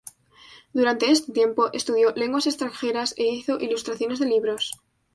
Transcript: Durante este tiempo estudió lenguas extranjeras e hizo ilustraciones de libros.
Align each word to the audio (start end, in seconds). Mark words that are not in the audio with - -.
Durante 0.73 1.11
este 1.11 1.31
tiempo 1.31 1.69
estudió 1.73 2.11
lenguas 2.15 2.47
extranjeras 2.47 3.13
e 3.17 3.27
hizo 3.35 3.59
ilustraciones 3.59 4.17
de 4.17 4.25
libros. 4.25 4.71